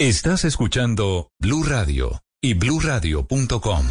[0.00, 3.86] Estás escuchando Blue Radio y bluradio.com.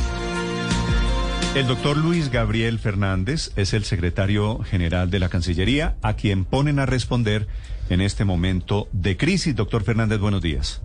[1.53, 6.79] El doctor Luis Gabriel Fernández es el secretario general de la Cancillería, a quien ponen
[6.79, 7.47] a responder
[7.91, 9.55] en este momento de crisis.
[9.55, 10.81] Doctor Fernández, buenos días.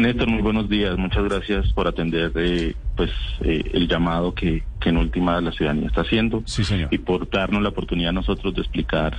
[0.00, 0.98] Néstor, muy buenos días.
[0.98, 3.10] Muchas gracias por atender eh, pues
[3.40, 6.42] eh, el llamado que, que, en última la ciudadanía está haciendo.
[6.46, 6.88] Sí, señor.
[6.92, 9.16] Y por darnos la oportunidad a nosotros de explicar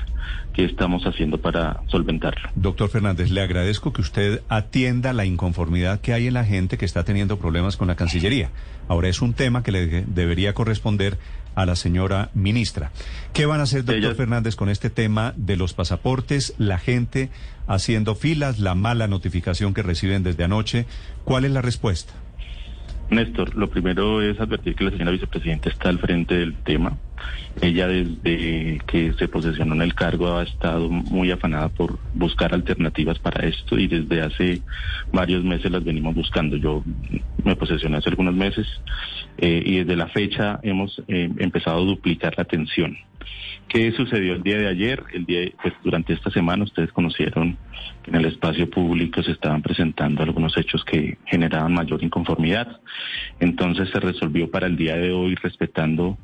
[0.53, 2.49] qué estamos haciendo para solventarlo.
[2.55, 6.85] Doctor Fernández, le agradezco que usted atienda la inconformidad que hay en la gente que
[6.85, 8.51] está teniendo problemas con la Cancillería.
[8.87, 11.17] Ahora es un tema que le debería corresponder
[11.55, 12.91] a la señora ministra.
[13.33, 14.15] ¿Qué van a hacer, doctor.
[14.15, 17.29] Fernández, con este tema de los pasaportes, la gente
[17.67, 20.85] haciendo filas, la mala notificación que reciben desde anoche?
[21.23, 22.13] ¿Cuál es la respuesta?
[23.09, 26.97] Néstor, lo primero es advertir que la señora vicepresidenta está al frente del tema.
[27.61, 33.19] Ella desde que se posesionó en el cargo ha estado muy afanada por buscar alternativas
[33.19, 34.61] para esto y desde hace
[35.13, 36.57] varios meses las venimos buscando.
[36.57, 36.83] Yo
[37.43, 38.67] me posesioné hace algunos meses
[39.37, 42.97] eh, y desde la fecha hemos eh, empezado a duplicar la atención.
[43.67, 45.03] ¿Qué sucedió el día de ayer?
[45.13, 47.57] El día, pues, durante esta semana ustedes conocieron
[48.03, 52.79] que en el espacio público se estaban presentando algunos hechos que generaban mayor inconformidad.
[53.39, 56.17] Entonces se resolvió para el día de hoy respetando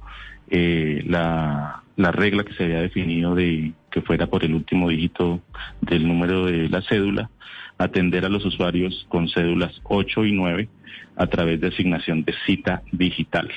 [0.50, 5.42] eh, la, la regla que se había definido de que fuera por el último dígito
[5.82, 7.30] del número de la cédula,
[7.78, 10.70] atender a los usuarios con cédulas 8 y 9
[11.16, 13.50] a través de asignación de cita digital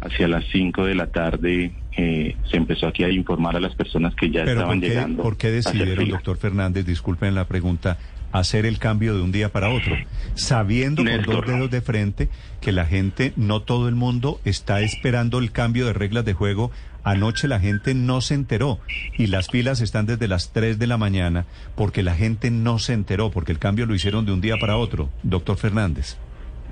[0.00, 4.14] hacia las 5 de la tarde eh, se empezó aquí a informar a las personas
[4.14, 5.22] que ya Pero estaban ¿por qué, llegando.
[5.22, 7.98] ¿Por qué decidieron, doctor Fernández, disculpen la pregunta,
[8.32, 9.96] hacer el cambio de un día para otro?
[10.34, 12.28] Sabiendo con dos dedos de frente
[12.60, 16.70] que la gente, no todo el mundo, está esperando el cambio de reglas de juego.
[17.02, 18.78] Anoche la gente no se enteró
[19.16, 22.92] y las filas están desde las 3 de la mañana porque la gente no se
[22.92, 25.08] enteró, porque el cambio lo hicieron de un día para otro.
[25.22, 26.18] Doctor Fernández.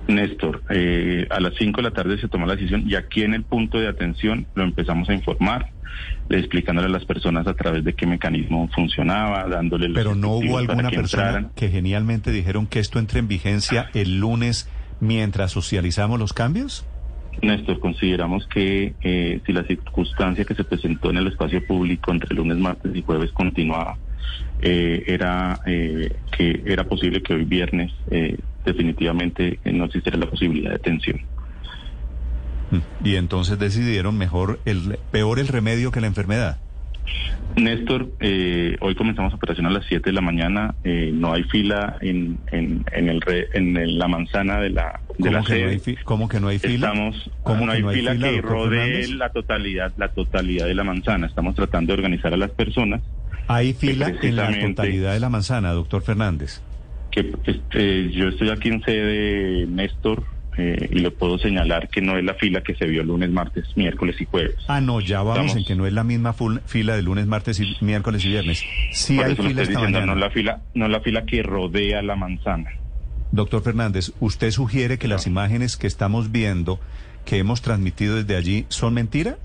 [0.09, 3.35] Néstor, eh, a las 5 de la tarde se tomó la decisión y aquí en
[3.35, 5.71] el punto de atención lo empezamos a informar,
[6.29, 10.33] le explicándole a las personas a través de qué mecanismo funcionaba, dándole los Pero no
[10.33, 11.51] hubo alguna que persona entraran.
[11.55, 14.69] que genialmente dijeron que esto entre en vigencia el lunes
[15.01, 16.87] mientras socializamos los cambios.
[17.43, 22.35] Néstor, consideramos que eh, si la circunstancia que se presentó en el espacio público entre
[22.35, 23.97] lunes, martes y jueves continuaba,
[24.61, 28.37] eh, era eh, que era posible que hoy viernes eh,
[28.69, 31.21] definitivamente no existiera la posibilidad de atención.
[33.03, 36.59] Y entonces decidieron mejor el peor el remedio que la enfermedad.
[37.57, 40.75] Néstor, eh, hoy comenzamos operación a las 7 de la mañana.
[40.85, 45.01] eh, no hay fila en, en, en, el re- en el- la manzana de la,
[45.19, 45.97] de la ¿Cómo que, no sede.
[46.05, 46.89] cómo que no hay fila?
[46.89, 49.11] Estamos, ¿Cómo no hay no hay fila, fila, que rodee Fernández?
[49.13, 51.27] la totalidad, la totalidad de la manzana.
[51.27, 53.01] Estamos tratando de organizar a las personas
[53.49, 56.61] Hay fila en la totalidad de la manzana, doctor Fernández.
[57.11, 60.25] Que este, yo estoy aquí en sede Néstor
[60.57, 63.65] eh, y le puedo señalar que no es la fila que se vio lunes, martes,
[63.77, 64.57] miércoles y jueves.
[64.67, 67.27] Ah, no, ya vamos Estamos- en que no es la misma full- fila de lunes,
[67.27, 68.65] martes, y miércoles y viernes.
[68.93, 72.17] Sí hay lo fila esta diciendo, no la fila, no la fila que rodea la
[72.17, 72.71] manzana.
[73.31, 76.81] Doctor Fernández, ¿usted sugiere que las imágenes que estamos viendo,
[77.25, 79.37] que hemos transmitido desde allí, son mentira?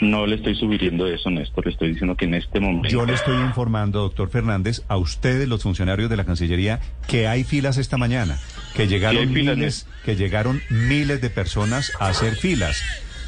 [0.00, 1.66] No le estoy sugiriendo eso, Néstor.
[1.66, 2.88] Le estoy diciendo que en este momento.
[2.88, 7.44] Yo le estoy informando, doctor Fernández, a ustedes, los funcionarios de la Cancillería, que hay
[7.44, 8.38] filas esta mañana,
[8.74, 12.80] que llegaron filas, miles, que llegaron miles de personas a hacer filas,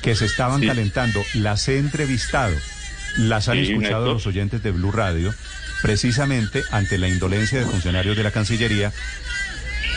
[0.03, 0.67] que se estaban Sí.
[0.67, 1.21] calentando.
[1.35, 2.55] Las he entrevistado,
[3.19, 4.15] las han Sí, escuchado Néstor.
[4.15, 5.35] los oyentes de Blue Radio,
[5.83, 8.93] precisamente ante la indolencia de funcionarios de la Cancillería.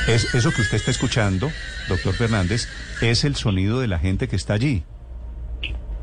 [0.10, 1.50] Es eso que usted está escuchando,
[1.88, 2.68] doctor Fernández,
[3.02, 4.84] es el sonido de la gente que está allí.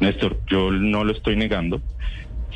[0.02, 1.80] Néstor, yo no lo estoy negando.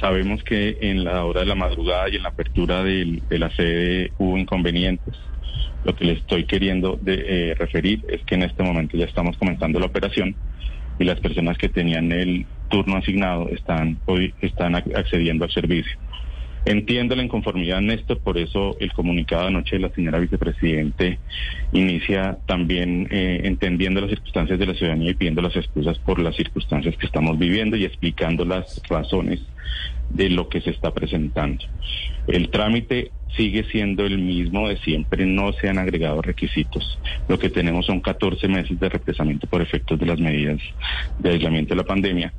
[0.01, 4.13] Sabemos que en la hora de la madrugada y en la apertura de la sede
[4.19, 5.15] hubo inconvenientes.
[5.85, 9.37] Lo que le estoy queriendo de- eh, referir es que en este momento ya estamos
[9.39, 10.35] comenzando la operación
[10.99, 15.97] y las personas que tenían el turno asignado están, hoy están ac- accediendo al servicio.
[16.67, 21.21] Entiendo la inconformidad, Néstor, por eso el comunicado anoche de la señora vicepresidente
[21.73, 26.35] inicia también eh, entendiendo las circunstancias de la ciudadanía y pidiendo las excusas por las
[26.35, 29.41] circunstancias que estamos viviendo y explicando las razones
[30.11, 31.65] de lo que se está presentando.
[32.27, 36.99] El trámite sigue siendo el mismo de siempre, no se han agregado requisitos.
[37.29, 40.61] Lo que tenemos son 14 meses de represamiento por efectos de las medidas
[41.21, 42.33] de aislamiento de la pandemia,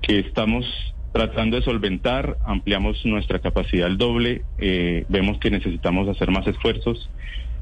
[0.00, 0.64] que estamos
[1.12, 7.08] tratando de solventar, ampliamos nuestra capacidad al doble, eh, vemos que necesitamos hacer más esfuerzos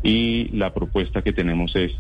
[0.02, 1.92] y la propuesta que tenemos es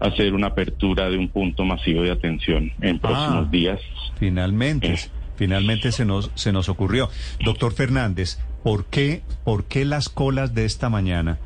[0.00, 3.50] hacer una apertura de un punto masivo de atención en próximos Ah.
[3.50, 3.80] días.
[4.18, 4.98] Finalmente, Eh.
[5.36, 7.08] finalmente se nos, se nos ocurrió.
[7.44, 11.38] Doctor Fernández, ¿por qué, ¿por qué las colas de esta mañana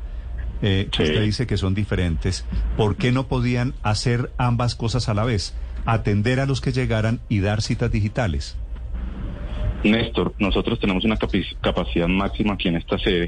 [0.63, 2.45] eh, que usted dice que son diferentes,
[2.77, 5.55] ¿por qué no podían hacer ambas cosas a la vez?
[5.85, 8.57] Atender a los que llegaran y dar citas digitales.
[9.83, 11.17] Néstor, nosotros tenemos una
[11.61, 13.27] capacidad máxima aquí en esta sede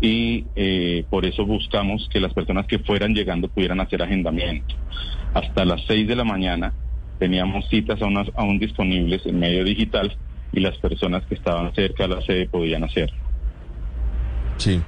[0.00, 4.74] y eh, por eso buscamos que las personas que fueran llegando pudieran hacer agendamiento.
[5.32, 6.72] Hasta las 6 de la mañana
[7.18, 10.16] teníamos citas aún, disponibles en medio digital
[10.52, 13.12] y las personas que estaban cerca de la sede podían hacer.
[14.58, 14.80] Sí.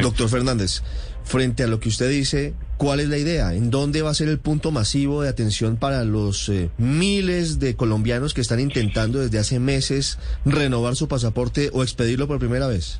[0.00, 0.82] Doctor Fernández,
[1.24, 3.54] frente a lo que usted dice, ¿cuál es la idea?
[3.54, 7.76] ¿En dónde va a ser el punto masivo de atención para los eh, miles de
[7.76, 12.98] colombianos que están intentando desde hace meses renovar su pasaporte o expedirlo por primera vez?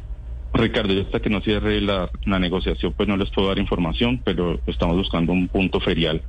[0.55, 4.97] Ricardo, hasta que no cierre la, negociación, pues no les puedo dar información, pero estamos
[4.97, 6.23] buscando un punto ferial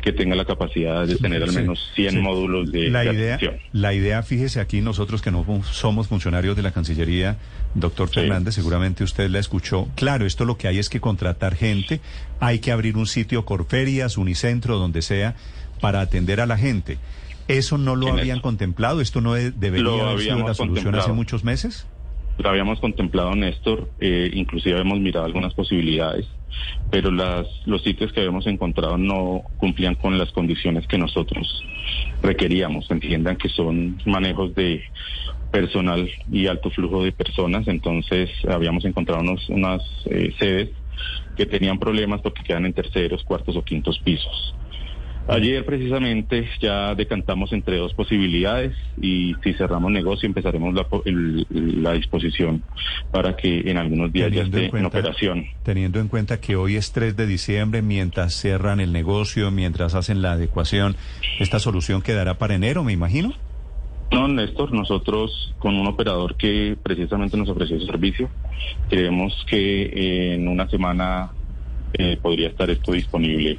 [0.00, 3.38] que tenga la capacidad de tener al menos 100 módulos de, la idea,
[3.72, 7.38] La idea, fíjese aquí, nosotros que no somos funcionarios de la Cancillería,
[7.74, 9.88] doctor Fernández, seguramente usted la escuchó.
[9.96, 12.00] Claro, esto lo que hay es que contratar gente,
[12.38, 15.34] hay que abrir un sitio Corferias, Unicentro, donde sea,
[15.80, 16.98] para atender a la gente.
[17.48, 19.00] ¿Eso no lo habían contemplado?
[19.00, 21.86] ¿Esto no debería haber sido la solución hace muchos meses?
[22.38, 26.26] Lo habíamos contemplado, Néstor, eh, inclusive habíamos mirado algunas posibilidades,
[26.90, 31.62] pero las, los sitios que habíamos encontrado no cumplían con las condiciones que nosotros
[32.22, 32.90] requeríamos.
[32.90, 34.82] Entiendan que son manejos de
[35.52, 40.70] personal y alto flujo de personas, entonces habíamos encontrado unas eh, sedes
[41.36, 44.54] que tenían problemas porque quedan en terceros, cuartos o quintos pisos.
[45.26, 52.62] Ayer precisamente ya decantamos entre dos posibilidades y si cerramos negocio empezaremos la, disposición
[53.10, 55.46] para que en algunos días ya esté en, operación.
[55.62, 60.20] Teniendo en cuenta que hoy es 3 de diciembre, mientras cierran el negocio, mientras hacen
[60.20, 60.96] la adecuación,
[61.38, 63.32] ¿esta solución quedará para enero, me imagino?
[64.12, 68.28] No, Néstor, nosotros con un operador que precisamente nos ofreció ese servicio,
[68.90, 71.30] creemos que en una semana
[71.94, 73.58] eh, podría estar esto disponible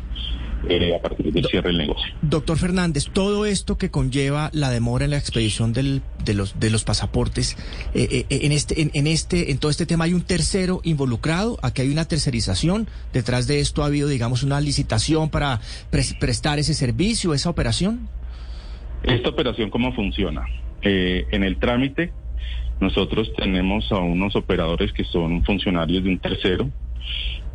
[0.70, 2.14] eh, a partir del cierre del negocio.
[2.22, 6.70] Doctor Fernández, todo esto que conlleva la demora en la expedición del, de los de
[6.70, 7.58] los pasaportes,
[7.94, 11.82] eh, eh, en este en, este en todo este tema hay un tercero involucrado, aquí
[11.82, 15.60] hay una tercerización, detrás de esto ha habido digamos una licitación para
[15.90, 18.08] prestar ese servicio, esa operación.
[19.04, 20.46] Esta operación cómo funciona?
[20.88, 22.12] en el trámite
[22.80, 26.70] nosotros tenemos a unos operadores que son funcionarios de un tercero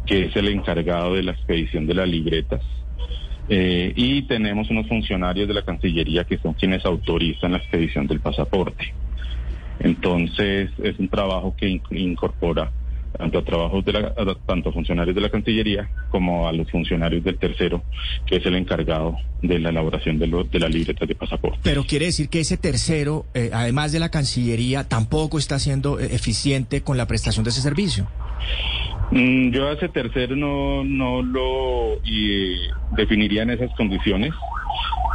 [0.06, 2.63] que es el encargado de la expedición de las libretas
[3.52, 8.20] eh, y tenemos unos funcionarios de la Cancillería que son quienes autorizan la expedición del
[8.20, 8.94] pasaporte.
[9.81, 12.70] Entonces, es un trabajo que incorpora
[13.19, 14.14] tanto a trabajos de la,
[14.47, 17.82] tanto funcionarios de la Cancillería como a los funcionarios del tercero,
[18.25, 21.58] que es el encargado de la elaboración de, de la libreta de pasaporte.
[21.64, 26.08] Pero quiere decir que ese tercero, eh, además de la Cancillería, tampoco está siendo eh,
[26.12, 28.06] eficiente con la prestación de ese servicio.
[29.11, 32.01] Mm, yo ese tercero no, lo
[32.97, 34.33] definiría en esas condiciones,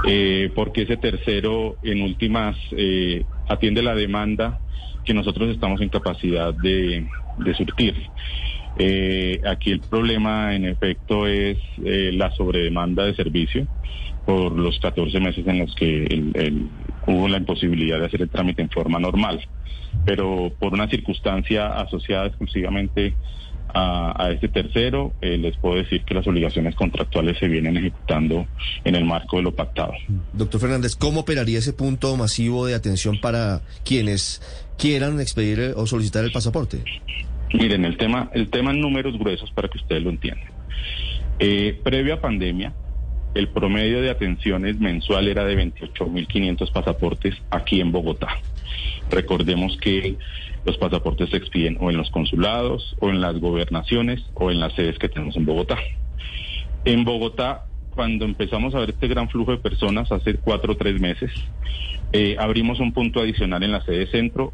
[0.06, 4.60] eh, porque ese tercero en últimas eh, atiende la demanda
[5.06, 7.08] que nosotros estamos en capacidad de,
[7.56, 7.96] surtir.
[8.78, 13.66] Eh, aquí el problema en efecto es la sobredemanda de servicio
[14.26, 16.34] por los 14 meses en los que
[17.08, 19.40] hubo la imposibilidad de hacer el trámite en forma normal,
[20.06, 23.14] pero por una circunstancia asociada exclusivamente
[23.78, 28.48] a, este tercero, eh, les puedo decir que las obligaciones contractuales se vienen ejecutando
[28.86, 29.94] en el marco de lo pactado.
[30.32, 34.42] Doctor Fernández, ¿cómo operaría ese punto masivo de atención para quienes
[34.78, 36.84] quieran expedir o solicitar el pasaporte?
[37.54, 40.48] Miren, el tema, el tema en números gruesos para que ustedes lo entiendan.
[41.40, 42.74] Eh, previo a pandemia,
[43.34, 48.40] el promedio de atenciones mensual era de 28.500 pasaportes aquí en Bogotá.
[49.10, 50.16] Recordemos que
[50.66, 54.74] los pasaportes se expiden o en los consulados, o en las gobernaciones, o en las
[54.74, 55.78] sedes que tenemos en Bogotá.
[56.86, 61.00] En Bogotá, cuando empezamos a ver este gran flujo de personas hace cuatro o tres
[61.00, 61.32] meses,
[62.12, 64.54] eh, abrimos un punto adicional en la sede centro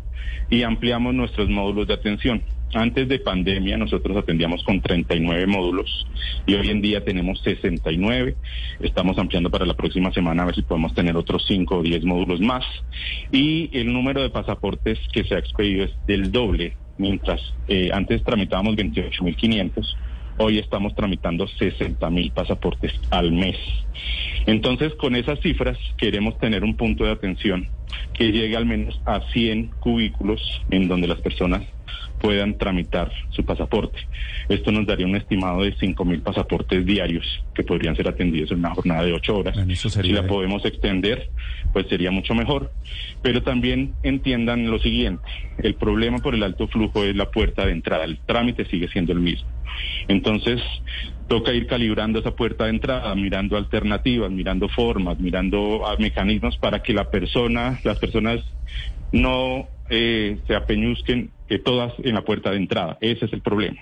[0.50, 2.42] y ampliamos nuestros módulos de atención.
[2.74, 6.08] Antes de pandemia nosotros atendíamos con 39 módulos
[6.46, 8.36] y hoy en día tenemos 69.
[8.80, 12.06] Estamos ampliando para la próxima semana a ver si podemos tener otros 5 o 10
[12.06, 12.64] módulos más.
[13.32, 16.78] Y el número de pasaportes que se ha expedido es del doble.
[16.98, 19.96] Mientras eh, antes tramitábamos 28.500,
[20.38, 23.58] hoy estamos tramitando 60.000 pasaportes al mes.
[24.46, 27.68] Entonces, con esas cifras queremos tener un punto de atención
[28.14, 31.64] que llegue al menos a 100 cubículos en donde las personas
[32.22, 34.00] puedan tramitar su pasaporte.
[34.48, 37.26] Esto nos daría un estimado de 5.000 pasaportes diarios
[37.56, 39.58] que podrían ser atendidos en una jornada de 8 horas.
[39.76, 41.30] Si la podemos extender,
[41.74, 42.72] pues sería mucho mejor.
[43.24, 45.24] Pero también entiendan lo siguiente,
[45.58, 49.14] el problema por el alto flujo es la puerta de entrada, el trámite sigue siendo
[49.14, 49.48] el mismo.
[50.08, 50.62] Entonces,
[51.28, 56.84] toca ir calibrando esa puerta de entrada, mirando alternativas, mirando formas, mirando ah, mecanismos para
[56.84, 58.42] que la persona, las personas
[59.12, 62.98] no eh, se apeñuzquen que todas en la puerta de entrada.
[63.02, 63.82] Ese es el problema.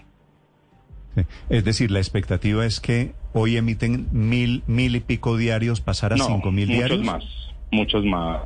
[1.49, 6.17] Es decir, la expectativa es que hoy emiten mil, mil y pico diarios, pasar a
[6.17, 6.99] cinco mil diarios.
[6.99, 7.25] Muchos más,
[7.69, 8.41] muchos más,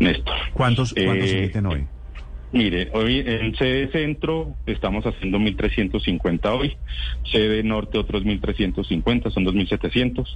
[0.00, 0.34] Néstor.
[0.54, 1.86] ¿Cuántos, ¿cuántos eh, emiten hoy?
[2.50, 6.76] Mire, hoy en sede centro estamos haciendo 1.350 hoy,
[7.30, 10.26] sede norte otros 1.350, son 2.700,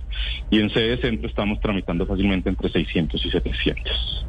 [0.50, 4.26] y en sede centro estamos tramitando fácilmente entre 600 y 700.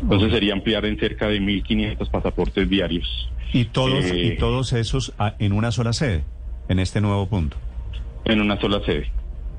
[0.00, 3.30] Entonces sería ampliar en cerca de 1.500 pasaportes diarios.
[3.52, 6.24] ¿Y todos, ¿Y eh, todos esos ah, en una sola sede,
[6.68, 7.56] en este nuevo punto?
[8.24, 9.10] En una sola sede.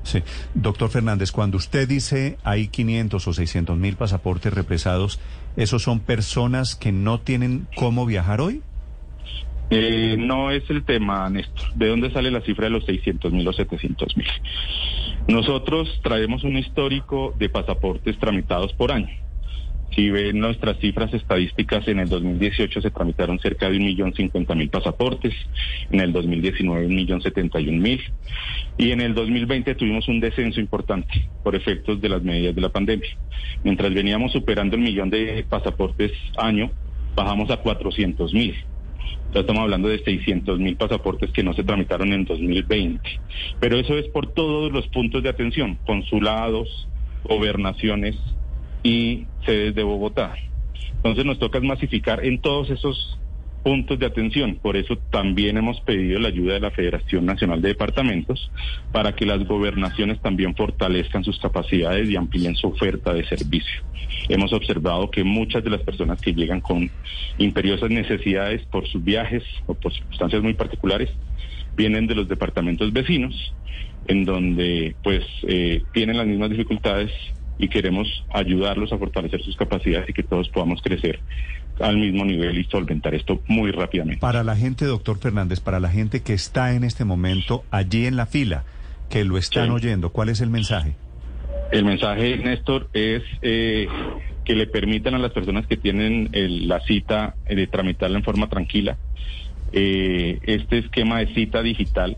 [0.02, 0.22] Sí.
[0.54, 5.20] Doctor Fernández, cuando usted dice hay 500 o 600 mil pasaportes represados,
[5.56, 8.62] ¿esos son personas que no tienen cómo viajar hoy?
[9.70, 11.72] Eh, no es el tema, Néstor.
[11.74, 14.26] ¿De dónde sale la cifra de los 600 mil o 700 mil?
[15.28, 19.10] Nosotros traemos un histórico de pasaportes tramitados por año.
[19.94, 24.54] Si ven nuestras cifras estadísticas, en el 2018 se tramitaron cerca de un millón cincuenta
[24.54, 25.34] mil pasaportes,
[25.90, 28.00] en el 2019 un millón setenta y un mil,
[28.78, 32.68] y en el 2020 tuvimos un descenso importante por efectos de las medidas de la
[32.68, 33.10] pandemia.
[33.64, 36.70] Mientras veníamos superando el millón de pasaportes año,
[37.16, 38.54] bajamos a cuatrocientos mil.
[39.34, 43.00] Ya estamos hablando de 600 mil pasaportes que no se tramitaron en 2020.
[43.60, 46.88] Pero eso es por todos los puntos de atención, consulados,
[47.24, 48.16] gobernaciones,
[48.82, 50.34] y sedes de Bogotá.
[50.96, 53.18] Entonces nos toca masificar en todos esos
[53.62, 54.56] puntos de atención.
[54.60, 58.50] Por eso también hemos pedido la ayuda de la Federación Nacional de Departamentos
[58.92, 63.82] para que las gobernaciones también fortalezcan sus capacidades y amplíen su oferta de servicio.
[64.28, 66.90] Hemos observado que muchas de las personas que llegan con
[67.38, 71.10] imperiosas necesidades por sus viajes o por circunstancias muy particulares
[71.76, 73.54] vienen de los departamentos vecinos,
[74.06, 77.10] en donde pues eh, tienen las mismas dificultades
[77.60, 81.20] y queremos ayudarlos a fortalecer sus capacidades y que todos podamos crecer
[81.78, 84.20] al mismo nivel y solventar esto muy rápidamente.
[84.20, 88.16] Para la gente, doctor Fernández, para la gente que está en este momento allí en
[88.16, 88.64] la fila,
[89.08, 90.94] que lo están oyendo, ¿cuál es el mensaje?
[91.70, 93.86] El mensaje, Néstor, es eh,
[94.44, 98.48] que le permitan a las personas que tienen la cita eh, de tramitarla en forma
[98.48, 98.96] tranquila.
[99.72, 102.16] Eh, este esquema de cita digital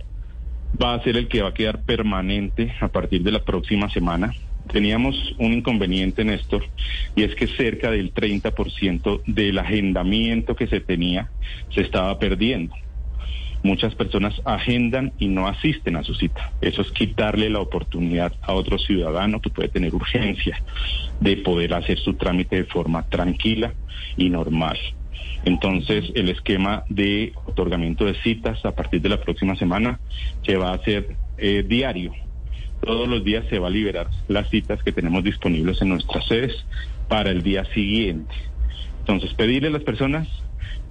[0.81, 4.33] va a ser el que va a quedar permanente a partir de la próxima semana
[4.71, 6.65] teníamos un inconveniente, Néstor,
[7.15, 11.31] y es que cerca del 30% del agendamiento que se tenía
[11.75, 12.75] se estaba perdiendo.
[13.65, 16.51] Muchas personas agendan y no asisten a su cita.
[16.61, 20.61] Eso es quitarle la oportunidad a otro ciudadano que puede tener urgencia
[21.21, 23.73] de poder hacer su trámite de forma tranquila
[24.17, 24.79] y normal.
[25.45, 30.01] Entonces, el esquema de otorgamiento de citas a partir de la próxima semana
[30.45, 32.13] se va a hacer eh, diario
[32.83, 36.65] todos los días se va a liberar las citas que tenemos disponibles en nuestras sedes
[37.09, 38.35] para el día siguiente.
[39.01, 40.29] Entonces, pedirle a las personas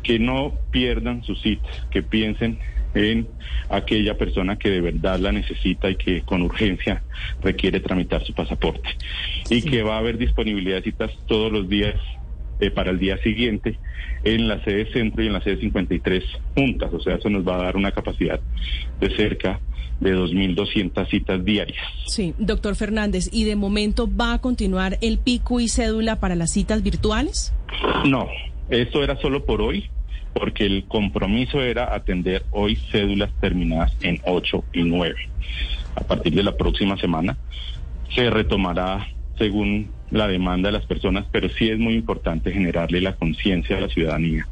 [0.02, 2.60] que no pierdan sus citas, que piensen
[2.94, 3.28] en
[3.70, 7.04] aquella persona que de verdad la necesita y que con urgencia
[7.42, 8.90] requiere tramitar su pasaporte.
[9.50, 11.96] Y que va a haber disponibilidad de citas todos los días
[12.62, 13.78] eh, para el día siguiente
[14.24, 16.24] en la sede centro y en la sede 53
[16.56, 16.94] juntas.
[16.94, 18.40] O sea, eso nos va a dar una capacidad
[19.00, 19.60] de cerca
[20.00, 21.84] de 2.200 citas diarias.
[22.08, 26.52] Sí, doctor Fernández, ¿y de momento va a continuar el pico y cédula para las
[26.52, 27.54] citas virtuales?
[28.06, 28.28] No,
[28.70, 29.90] esto era solo por hoy,
[30.34, 35.16] porque el compromiso era atender hoy cédulas terminadas en 8 y 9.
[35.96, 37.38] A partir de la próxima semana
[38.16, 43.16] se retomará según la demanda de las personas, pero sí es muy importante generarle la
[43.16, 44.48] conciencia a la ciudadanía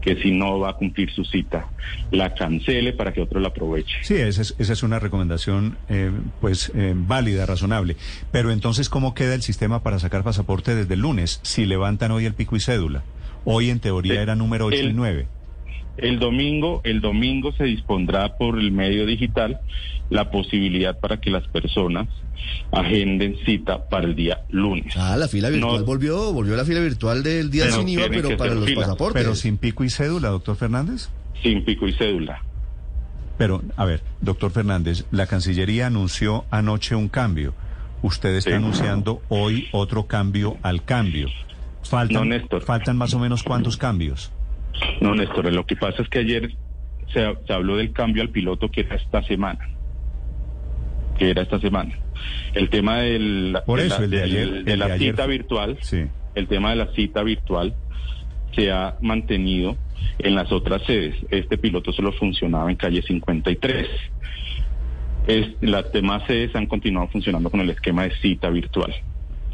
[0.00, 1.68] que si no va a cumplir su cita,
[2.10, 3.98] la cancele para que otro la aproveche.
[4.02, 7.96] Sí, esa es, esa es una recomendación eh, pues eh, válida, razonable.
[8.30, 12.26] Pero entonces, ¿cómo queda el sistema para sacar pasaporte desde el lunes si levantan hoy
[12.26, 13.02] el pico y cédula?
[13.44, 15.26] Hoy en teoría era número 8 y 9.
[15.96, 19.60] El domingo, el domingo se dispondrá por el medio digital
[20.10, 22.08] la posibilidad para que las personas
[22.70, 24.94] agenden cita para el día lunes.
[24.96, 28.54] Ah, la fila virtual volvió, volvió la fila virtual del día sin IVA, pero para
[28.54, 29.22] los pasaportes.
[29.22, 31.08] Pero sin pico y cédula, doctor Fernández.
[31.42, 32.42] Sin pico y cédula.
[33.38, 37.54] Pero, a ver, doctor Fernández, la Cancillería anunció anoche un cambio.
[38.02, 41.28] Usted está anunciando hoy otro cambio al cambio.
[41.82, 44.30] Faltan, faltan más o menos cuántos cambios.
[45.00, 46.52] No, Néstor, lo que pasa es que ayer
[47.12, 49.68] se, se habló del cambio al piloto que era esta semana.
[51.18, 51.94] Que era esta semana.
[52.54, 56.04] El tema del, Por de eso, el de ayer- el la de cita virtual, Sí.
[56.34, 57.74] el tema de la cita virtual
[58.54, 59.76] se ha mantenido
[60.18, 61.14] en las otras sedes.
[61.30, 63.88] Este piloto solo funcionaba en calle 53.
[65.26, 68.92] Es, las demás sedes han continuado funcionando con el esquema de cita virtual.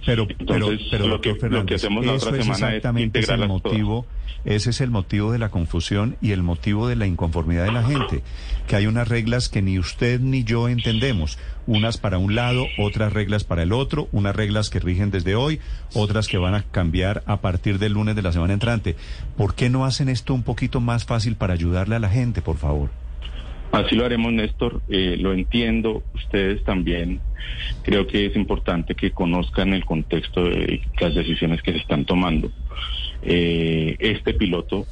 [0.07, 0.47] Pero, Entonces,
[0.91, 3.19] pero, pero lo que- lo que Fernández, hacemos la eso otra es semana es exactamente
[3.21, 3.49] ese el todas.
[3.51, 4.07] motivo,
[4.45, 7.83] ese es el motivo de la confusión y el motivo de la inconformidad de la
[7.83, 8.23] gente,
[8.67, 13.13] que hay unas reglas que ni usted ni yo entendemos, unas para un lado, otras
[13.13, 15.61] reglas para el otro, unas reglas que rigen desde hoy,
[15.95, 18.97] otras que van a cambiar a partir del lunes de la semana entrante.
[19.37, 22.57] ¿Por qué no hacen esto un poquito más fácil para ayudarle a la gente, por
[22.57, 22.91] favor?
[23.73, 24.81] Así lo haremos, Néstor.
[24.89, 26.03] Eh, lo entiendo.
[26.15, 27.21] Ustedes también.
[27.83, 32.51] Creo que es importante que conozcan el contexto de las decisiones que se están tomando.
[33.23, 34.87] Eh, este piloto,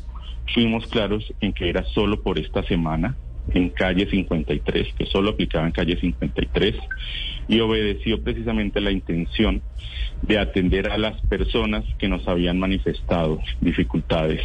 [0.53, 3.17] fuimos claros en que era solo por esta semana
[3.53, 6.75] en calle 53, que solo aplicaba en calle 53,
[7.49, 9.63] y obedeció precisamente la intención
[10.23, 14.43] de atender a las personas que nos habían manifestado dificultades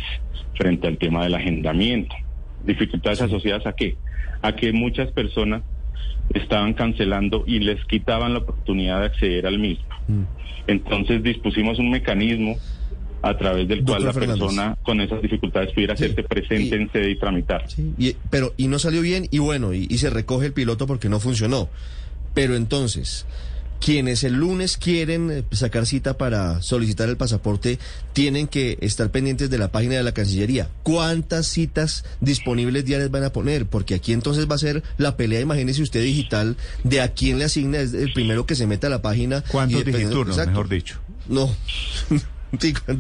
[0.56, 2.16] frente al tema del agendamiento.
[2.66, 3.98] Dificultades asociadas a qué?
[4.42, 5.64] A que muchas personas
[6.34, 9.86] estaban cancelando y les quitaban la oportunidad de acceder al mismo.
[10.68, 12.56] Entonces dispusimos un mecanismo
[13.24, 14.40] a través del cual Doctor la Fernández.
[14.40, 17.70] persona con esas dificultades pudiera Sí, hacerse presente y- en sede y tramitar.
[17.70, 20.88] Sí, y- pero, y no salió bien, y bueno, y, y se recoge el piloto
[20.88, 21.70] porque no funcionó.
[22.34, 23.28] Pero entonces,
[23.82, 27.80] quienes el lunes quieren eh, sacar cita para solicitar el pasaporte,
[28.14, 30.70] tienen que estar pendientes de la página de la Cancillería.
[30.84, 33.66] ¿Cuántas citas disponibles diarias van a poner?
[33.66, 37.46] Porque aquí entonces va a ser la pelea, imagínese usted digital, de a quién le
[37.46, 39.44] asigna, es el primero que se meta a la página.
[39.52, 41.00] ¿Cuántos digiturnos, mejor dicho?
[41.28, 41.54] No.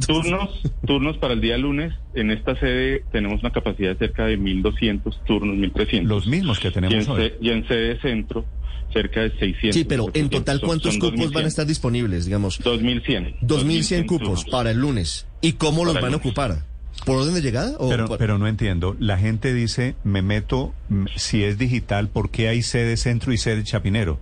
[0.08, 0.50] Turnos,
[0.86, 1.94] turnos para el día lunes.
[2.14, 6.04] En esta sede tenemos una capacidad de cerca de 1.200 turnos, 1.300.
[6.04, 7.24] Los mismos que y en, tenemos hoy.
[7.30, 8.46] se- y en sede centro,
[8.94, 9.74] cerca de 600.
[9.76, 11.48] Sí, pero en total, ¿cuántos son cupos van a 2.100.
[11.48, 12.60] estar disponibles, digamos?
[12.64, 13.36] 2.100.
[13.42, 14.46] 2.100 cupos turnos.
[14.46, 15.28] para el lunes.
[15.42, 16.72] ¿Y cómo los Para el van a ocupar?
[17.06, 17.76] ¿Por orden de llegada?
[17.80, 18.96] O Pero, por- pero no entiendo.
[19.00, 20.74] La gente dice, me meto,
[21.16, 24.20] si es digital, ¿por qué hay sede centro y sede chapinero?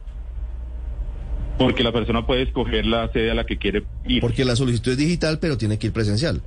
[1.59, 4.21] Porque la persona puede escoger la sede a la que quiere ir.
[4.21, 6.41] Porque la solicitud es digital, pero tiene que ir presencial.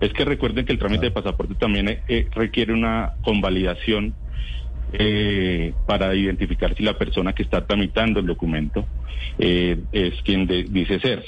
[0.00, 4.14] Es que recuerden que el trámite de pasaporte también eh, eh, requiere una convalidación
[4.92, 8.86] eh, para identificar si la persona que está tramitando el documento
[9.38, 11.24] eh, es quien de- dice ser.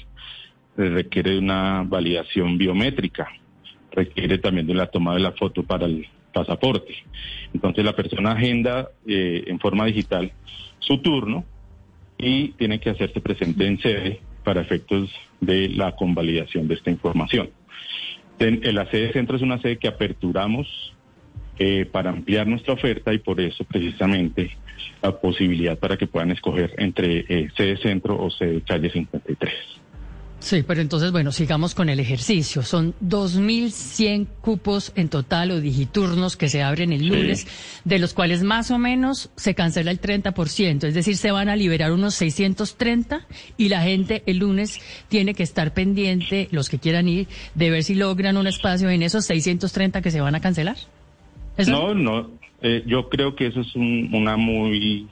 [0.77, 3.29] Requiere una validación biométrica,
[3.93, 6.95] requiere también de la toma de la foto para el pasaporte.
[7.55, 10.33] Entonces la persona agenda eh, en forma digital
[10.79, 11.45] su turno
[12.19, 17.51] y tiene que hacerse presente en sede para efectos de la convalidación de esta información.
[18.39, 20.95] La sede centro es una sede que aperturamos
[21.59, 24.57] eh, para ampliar nuestra oferta y por eso precisamente
[25.03, 29.53] la posibilidad para que puedan escoger entre eh, sede centro o sede calle 53.
[30.39, 32.63] Sí, pero entonces, bueno, sigamos con el ejercicio.
[32.63, 37.47] Son 2.100 cupos en total o digiturnos que se abren el lunes,
[37.85, 40.85] de los cuales más o menos se cancela el 30%.
[40.85, 45.43] Es decir, se van a liberar unos 630 y la gente el lunes tiene que
[45.43, 50.03] estar pendiente, los que quieran ir, de ver si logran un espacio en esos 630
[50.03, 50.77] que se van a cancelar.
[51.57, 51.71] ¿Eso?
[51.71, 55.09] No, no, eh, yo creo que eso es un- una muy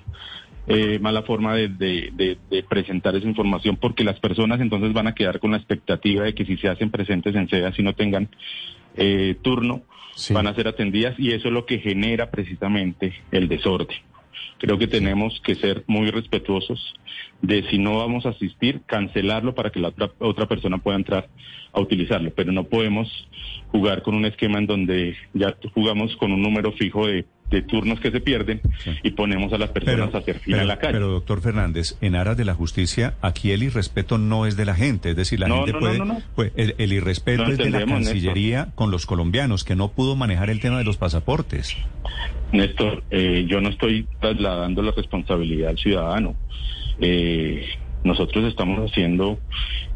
[0.67, 5.07] eh, mala forma de, de- de- de presentar esa información porque las personas entonces van
[5.07, 7.93] a quedar con la expectativa de que si se hacen presentes en sede, si no
[7.95, 8.29] tengan
[8.97, 9.83] eh, turno,
[10.17, 10.33] Sí.
[10.33, 13.97] van a ser atendidas y eso es lo que genera precisamente el desorden.
[14.59, 16.95] Creo que tenemos que ser muy respetuosos
[17.43, 21.29] de si no vamos a asistir, cancelarlo para que la otra, otra persona pueda entrar
[21.73, 23.09] a utilizarlo, pero no podemos
[23.73, 28.01] jugar con un esquema en donde ya jugamos con un número fijo de, de turnos
[28.01, 28.91] que se pierden Sí.
[29.03, 30.95] y ponemos a las personas a hacer fila en la calle.
[30.95, 34.75] pero, doctor Fernández, en aras de la justicia, aquí el irrespeto no es de la
[34.75, 37.71] gente, es decir, la No, gente no, puede, no, pues, el, el irrespeto es de
[37.71, 37.95] la Néstor.
[37.95, 41.77] Cancillería con los colombianos, que no pudo manejar el tema de los pasaportes.
[42.53, 46.35] Néstor, eh, yo no estoy trasladando la responsabilidad al ciudadano.
[47.01, 47.67] Eh,
[48.05, 49.39] nosotros estamos haciendo,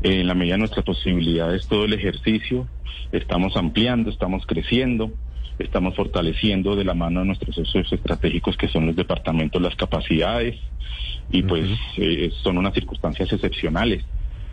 [0.02, 2.66] eh, en la medida de nuestras posibilidades, todo el ejercicio,
[3.12, 5.12] estamos ampliando, estamos creciendo,
[5.58, 10.58] estamos fortaleciendo de la mano de nuestros socios estratégicos que son los departamentos las capacidades
[11.30, 14.04] y pues eh, son unas circunstancias excepcionales.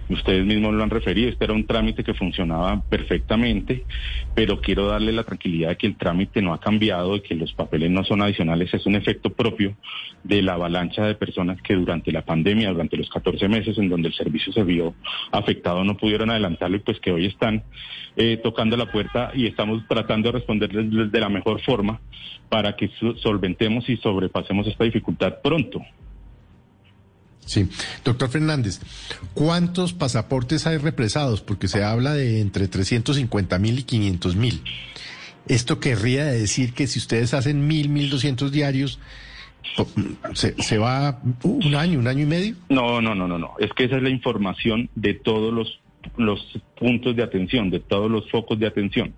[0.07, 3.85] Ustedes mismos lo han referido, este era un trámite que funcionaba perfectamente,
[4.35, 7.53] pero quiero darle la tranquilidad de que el trámite no ha cambiado, de que los
[7.53, 9.75] papeles no son adicionales, es un efecto propio
[10.23, 14.09] de la avalancha de personas que durante la pandemia, durante los 14 meses en donde
[14.09, 14.93] el servicio se vio
[15.31, 17.63] afectado, no pudieron adelantarlo y pues que hoy están
[18.15, 21.99] eh, tocando la puerta y estamos tratando de responderles de la mejor forma
[22.49, 25.81] para que solventemos y sobrepasemos esta dificultad pronto.
[27.45, 27.67] Sí,
[28.03, 28.81] doctor Fernández,
[29.33, 31.41] ¿cuántos pasaportes hay represados?
[31.41, 34.61] Porque se habla de entre 350 mil y 500 mil.
[35.47, 38.99] Esto querría decir que si ustedes hacen mil, mil doscientos diarios,
[40.33, 42.55] ¿se, ¿se, va un año, un año y medio?
[42.69, 43.53] No, no, no, no, no.
[43.59, 45.79] Es que esa es la información de todos los,
[46.17, 46.41] los
[46.79, 49.13] puntos de atención, de todos los focos de atención.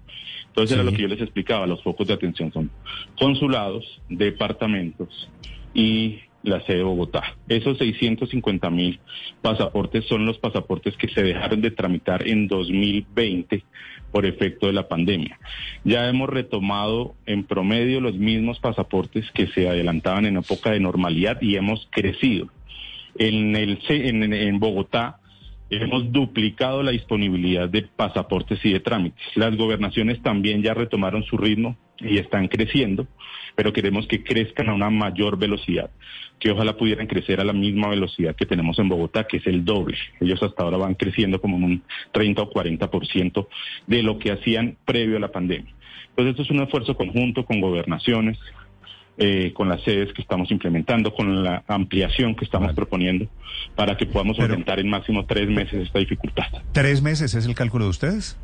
[0.48, 2.72] Entonces era lo que yo les explicaba, los focos de atención son
[3.20, 5.30] consulados, departamentos
[5.74, 7.24] y la sede de Bogotá.
[7.48, 9.00] Esos 650 mil
[9.42, 13.64] pasaportes son los pasaportes que se dejaron de tramitar en 2020
[14.12, 15.40] por efecto de la pandemia.
[15.84, 21.42] Ya hemos retomado en promedio los mismos pasaportes que se adelantaban en época de normalidad
[21.42, 22.48] y hemos crecido.
[23.18, 25.20] En, el, en, en Bogotá
[25.70, 29.26] hemos duplicado la disponibilidad de pasaportes y de trámites.
[29.36, 33.08] Las gobernaciones también ya retomaron su ritmo y están creciendo,
[33.56, 35.90] pero queremos que crezcan a una mayor velocidad,
[36.40, 39.66] que ojalá pudieran crecer a la misma velocidad que tenemos en Bogotá, que es el
[39.66, 39.98] doble.
[40.20, 43.48] Ellos hasta ahora van creciendo como un 30 o 40%
[43.88, 45.74] de lo que hacían previo a la pandemia.
[46.10, 48.38] Entonces, esto es un esfuerzo conjunto con gobernaciones,
[49.20, 53.28] eh, con las sedes que estamos implementando, con la ampliación que estamos proponiendo,
[53.76, 56.46] para que podamos aumentar en máximo tres meses esta dificultad.
[56.72, 58.38] ¿Tres meses es el cálculo de ustedes?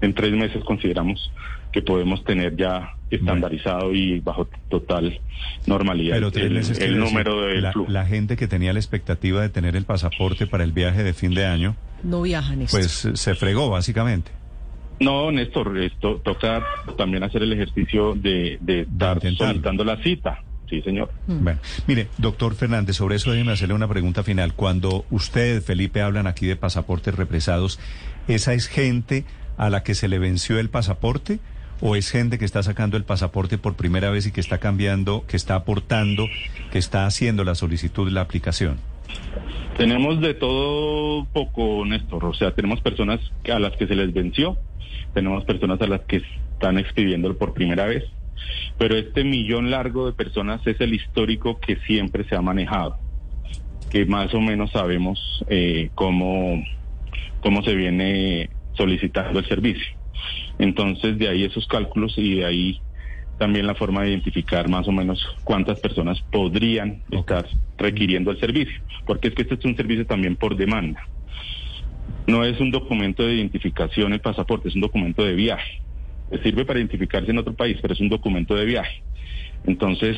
[0.00, 1.32] En tres meses consideramos
[1.72, 5.20] que podemos tener ya estandarizado y bajo total
[5.66, 9.48] normalidad Pero tres meses el, número de la, la, gente que tenía la expectativa de
[9.48, 13.70] tener el pasaporte para el viaje de fin de año no viajan pues se fregó
[13.70, 14.30] básicamente
[15.00, 16.64] no, Néstor, esto toca
[16.96, 20.42] también hacer el ejercicio de, de estar solicitando la cita.
[20.68, 21.10] Sí, señor.
[21.26, 21.44] Mm.
[21.44, 24.54] Bueno, mire, doctor Fernández, sobre eso déjeme hacerle una pregunta final.
[24.54, 27.78] Cuando usted, Felipe, hablan aquí de pasaportes represados,
[28.26, 29.24] ¿esa es gente
[29.58, 31.40] a la que se le venció el pasaporte?
[31.80, 35.24] ¿O es gente que está sacando el pasaporte por primera vez y que está cambiando,
[35.28, 36.26] que está aportando,
[36.72, 38.78] que está haciendo la solicitud la aplicación?
[39.76, 42.24] Tenemos de todo poco, Néstor.
[42.24, 43.20] O sea, tenemos personas
[43.52, 44.56] a las que se les venció,
[45.14, 48.04] tenemos personas a las que están expidiéndolo por primera vez,
[48.76, 52.98] pero este millón largo de personas es el histórico que siempre se ha manejado,
[53.90, 56.64] que más o menos sabemos eh, cómo,
[57.40, 59.94] cómo se viene solicitando el servicio.
[60.58, 62.80] Entonces, de ahí esos cálculos y de ahí
[63.38, 68.80] también la forma de identificar más o menos cuántas personas podrían estar requiriendo el servicio,
[69.06, 71.00] porque es que este es un servicio también por demanda.
[72.26, 75.80] No es un documento de identificación el pasaporte, es un documento de viaje.
[76.42, 79.02] Sirve para identificarse en otro país, pero es un documento de viaje.
[79.66, 80.16] Entonces,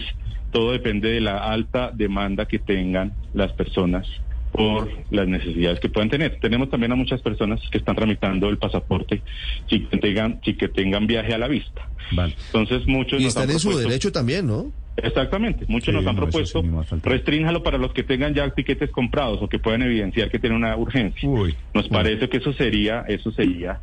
[0.50, 4.06] todo depende de la alta demanda que tengan las personas
[4.52, 6.38] por las necesidades que puedan tener.
[6.40, 9.22] Tenemos también a muchas personas que están tramitando el pasaporte
[9.68, 11.88] sin que tengan, sin que tengan viaje a la vista.
[12.10, 13.20] Entonces muchos...
[13.20, 14.72] Y están en su derecho también, ¿no?
[14.96, 16.62] Exactamente, muchos nos han propuesto
[17.02, 20.76] restrínjalo para los que tengan ya tiquetes comprados o que puedan evidenciar que tienen una
[20.76, 21.28] urgencia.
[21.72, 23.80] nos parece que eso sería, eso sería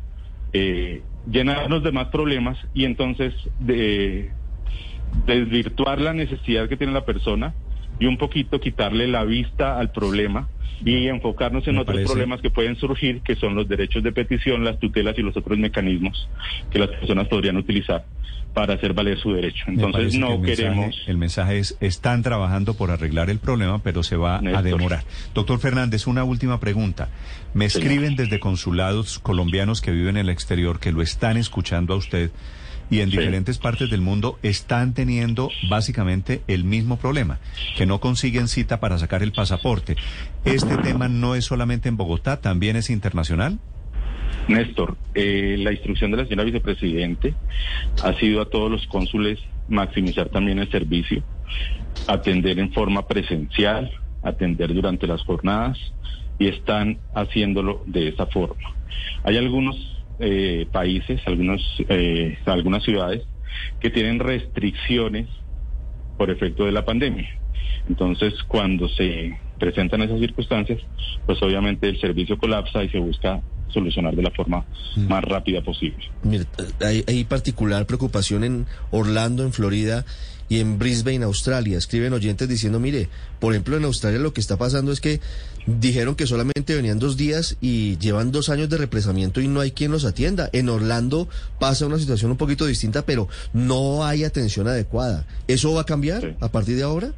[0.52, 4.30] eh, llenarnos de más problemas y entonces de
[5.26, 7.54] desvirtuar la necesidad que tiene la persona
[7.98, 10.48] y un poquito quitarle la vista al problema
[10.84, 14.78] y enfocarnos en otros problemas que pueden surgir, que son los derechos de petición, las
[14.78, 16.28] tutelas y los otros mecanismos
[16.70, 18.04] que las personas podrían utilizar
[18.54, 19.64] para hacer valer su derecho.
[19.68, 20.96] Entonces no queremos...
[21.06, 25.04] el mensaje es, están trabajando por arreglar el problema, pero se va a demorar.
[25.34, 27.08] Doctor Fernández, una última pregunta.
[27.54, 31.96] Me escriben desde consulados colombianos que viven en el exterior, que lo están escuchando a
[31.96, 32.30] usted
[32.90, 37.38] y en diferentes partes del mundo están teniendo básicamente el mismo problema,
[37.76, 39.96] que no consiguen cita para sacar el pasaporte.
[40.44, 43.58] ¿Este tema no es solamente en Bogotá, también es internacional?
[44.48, 47.34] Néstor, eh, la instrucción de la señora vicepresidente
[48.02, 51.22] ha sido a todos los cónsules maximizar también el servicio,
[52.06, 53.90] atender en forma presencial,
[54.22, 55.78] atender durante las jornadas
[56.38, 58.74] y están haciéndolo de esa forma.
[59.24, 63.22] Hay algunos eh, países, algunos, eh, algunas ciudades
[63.80, 65.28] que tienen restricciones
[66.16, 67.28] por efecto de la pandemia.
[67.88, 70.80] Entonces, cuando se presentan esas circunstancias,
[71.26, 74.64] pues obviamente el servicio colapsa y se busca solucionar de la forma
[74.96, 75.08] mm.
[75.08, 76.10] más rápida posible.
[76.80, 80.04] hay, hay particular preocupación en Orlando, en Florida,
[80.48, 81.78] y en Brisbane, Australia.
[81.78, 83.08] Escriben oyentes diciendo, mire,
[83.38, 85.20] por ejemplo, en Australia lo que está pasando es que
[85.66, 89.72] dijeron que solamente venían dos días y llevan dos años de represamiento y no hay
[89.72, 90.48] quien los atienda.
[90.52, 95.26] En Orlando pasa una situación un poquito distinta, pero no hay atención adecuada.
[95.46, 97.12] ¿Eso va a cambiar a partir de ahora?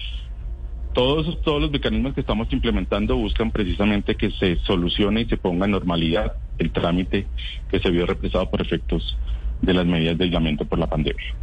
[0.93, 5.67] Todos, todos los mecanismos que estamos implementando buscan precisamente que se solucione y se ponga
[5.67, 7.27] en normalidad el trámite
[7.71, 9.17] que se vio represado por efectos
[9.63, 11.35] de las medidas de aislamiento por la pandemia.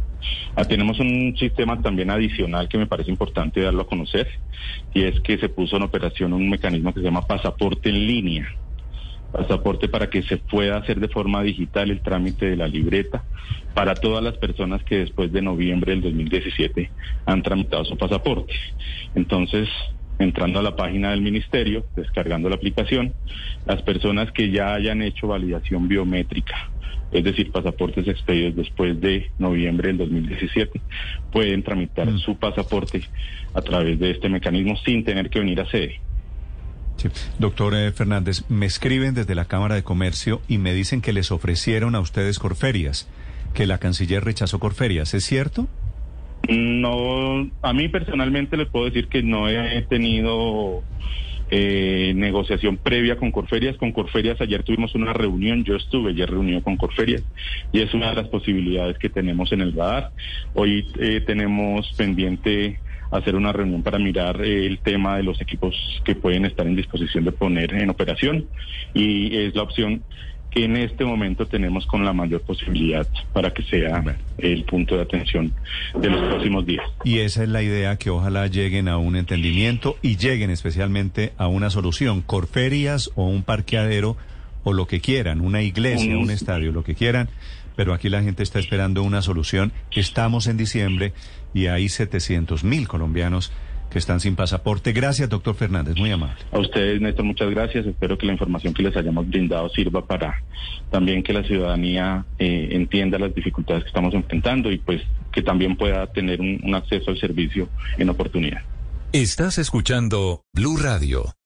[0.54, 4.28] Ah, tenemos un sistema también adicional que me parece importante darlo a conocer
[4.92, 8.48] y es que se puso en operación un mecanismo que se llama pasaporte en línea.
[9.32, 13.24] Pasaporte para que se pueda hacer de forma digital el trámite de la libreta
[13.74, 16.90] para todas las personas que después de noviembre del 2017
[17.26, 18.54] han tramitado su pasaporte.
[19.14, 19.68] Entonces,
[20.18, 23.14] entrando a la página del ministerio, descargando la aplicación,
[23.66, 26.70] las personas que ya hayan hecho validación biométrica,
[27.12, 30.80] es decir, pasaportes expedidos después de noviembre del 2017,
[31.32, 33.02] pueden tramitar su pasaporte
[33.54, 36.00] a través de este mecanismo sin tener que venir a sede.
[36.96, 37.08] Sí.
[37.38, 41.30] Doctor eh, Fernández, me escriben desde la Cámara de Comercio y me dicen que les
[41.30, 43.08] ofrecieron a ustedes Corferias,
[43.54, 45.14] que la canciller rechazó Corferias.
[45.14, 45.68] ¿Es cierto?
[46.48, 50.82] No, a mí personalmente les puedo decir que no he tenido
[51.50, 53.76] eh, negociación previa con Corferias.
[53.76, 57.22] Con Corferias ayer tuvimos una reunión, yo estuve ayer reunido con Corferias
[57.72, 60.10] y es una de las posibilidades que tenemos en el radar.
[60.54, 62.80] Hoy eh, tenemos pendiente
[63.10, 66.76] hacer una reunión para mirar eh, el tema de los equipos que pueden estar en
[66.76, 68.46] disposición de poner en operación
[68.92, 70.02] y es la opción
[70.64, 74.02] en este momento tenemos con la mayor posibilidad para que sea
[74.38, 75.52] el punto de atención
[75.98, 76.84] de los próximos días.
[77.04, 81.48] Y esa es la idea, que ojalá lleguen a un entendimiento y lleguen especialmente a
[81.48, 84.16] una solución, corferias o un parqueadero
[84.64, 87.28] o lo que quieran, una iglesia, un, un estadio, lo que quieran,
[87.76, 89.72] pero aquí la gente está esperando una solución.
[89.92, 91.12] Estamos en diciembre
[91.54, 93.52] y hay 700 mil colombianos
[93.90, 94.92] que están sin pasaporte.
[94.92, 96.36] Gracias, doctor Fernández, muy amable.
[96.52, 97.86] A ustedes, Néstor, muchas gracias.
[97.86, 100.42] Espero que la información que les hayamos brindado sirva para
[100.90, 105.76] también que la ciudadanía eh, entienda las dificultades que estamos enfrentando y pues que también
[105.76, 108.62] pueda tener un, un acceso al servicio en oportunidad.
[109.12, 111.37] Estás escuchando Blue Radio.